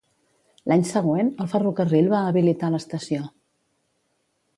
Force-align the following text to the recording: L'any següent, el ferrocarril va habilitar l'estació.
L'any 0.71 0.85
següent, 0.91 1.29
el 1.43 1.49
ferrocarril 1.51 2.09
va 2.13 2.21
habilitar 2.31 2.71
l'estació. 2.77 3.29